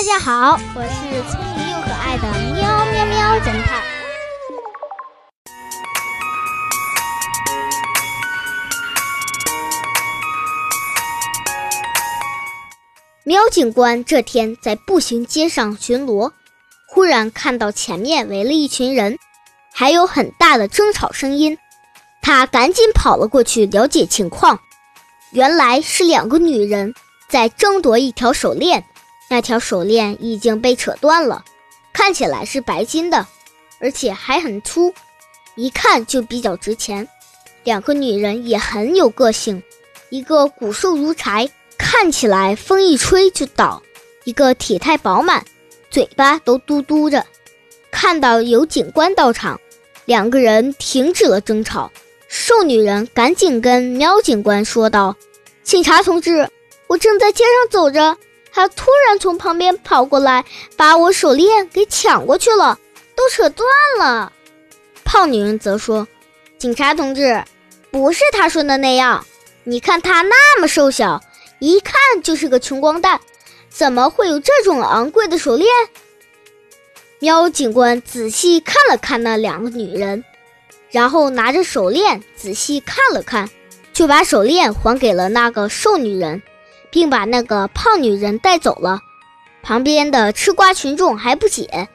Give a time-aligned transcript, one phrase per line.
[0.00, 2.22] 大家好，我是聪明又可爱的
[2.54, 3.82] 喵喵喵侦探。
[13.24, 16.32] 喵警官这天在步行街上巡逻，
[16.88, 19.18] 忽然看到前面围了一群人，
[19.74, 21.58] 还有很大的争吵声音。
[22.22, 24.60] 他赶紧跑了过去了解情况，
[25.32, 26.94] 原来是两个女人
[27.28, 28.86] 在争夺一条手链。
[29.32, 31.44] 那条手链已经被扯断了，
[31.92, 33.24] 看起来是白金的，
[33.78, 34.92] 而且还很粗，
[35.54, 37.08] 一看就比较值钱。
[37.62, 39.62] 两个女人也很有个性，
[40.08, 41.48] 一个骨瘦如柴，
[41.78, 43.80] 看起来风一吹就倒；
[44.24, 45.44] 一个体态饱满，
[45.92, 47.24] 嘴巴都嘟嘟着。
[47.92, 49.60] 看到有警官到场，
[50.06, 51.88] 两个人停止了争吵。
[52.26, 55.14] 瘦女人赶紧跟喵警官说道
[55.62, 56.50] ：“警察同志，
[56.88, 58.18] 我正在街上走着。”
[58.52, 60.44] 他突然从旁边跑过来，
[60.76, 62.78] 把我手链给抢过去了，
[63.14, 64.32] 都扯断了。
[65.04, 66.06] 胖女人则说
[66.58, 67.42] ：“警察同志，
[67.90, 69.24] 不是他说的那样。
[69.64, 71.20] 你看他那么瘦小，
[71.58, 73.20] 一看就是个穷光蛋，
[73.68, 75.68] 怎么会有这种昂贵的手链？”
[77.20, 80.24] 喵警官仔细看了看那两个女人，
[80.90, 83.48] 然后拿着手链仔细看了看，
[83.92, 86.42] 就把手链还给了那个瘦女人。
[86.90, 89.00] 并把那个胖女人带走了。
[89.62, 91.88] 旁边的吃瓜群众还不解，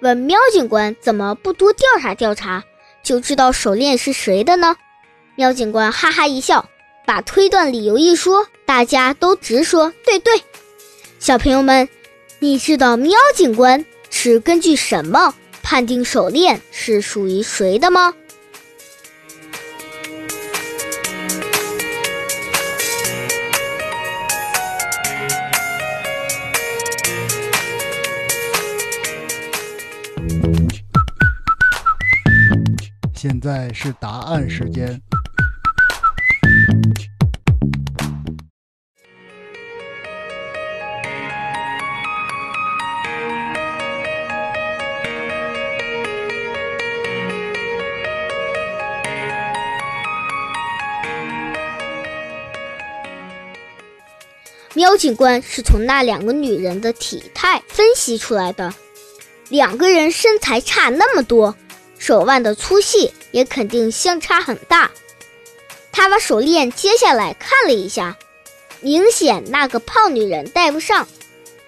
[0.00, 2.64] 问喵警官怎么不多调查调查，
[3.02, 4.76] 就知道手链是谁的呢？
[5.34, 6.68] 喵警官哈哈一笑，
[7.04, 10.42] 把推断理由一说，大家都直说对对。
[11.18, 11.88] 小朋友们，
[12.38, 18.14] 你知道喵警官是根据什么判定手链是属于谁的吗？
[33.20, 35.02] 现在是答案时间。
[54.74, 58.72] 喵警官是从那两个女人的体态分析出来的，
[59.48, 61.52] 两个人身材差那么多。
[61.98, 64.90] 手腕的粗细也肯定相差很大。
[65.92, 68.16] 他把手链接下来看了一下，
[68.80, 71.08] 明显那个胖女人戴不上，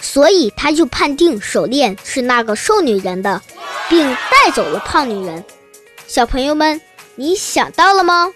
[0.00, 3.40] 所以他就判定手链是那个瘦女人的，
[3.88, 5.44] 并带走了胖女人。
[6.08, 6.80] 小朋友们，
[7.14, 8.32] 你想到了吗？